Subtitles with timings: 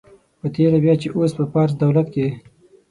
[0.39, 2.27] په تېره بیا چې اوس په فارس دولت کې.